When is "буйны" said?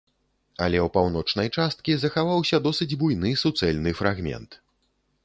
3.03-3.35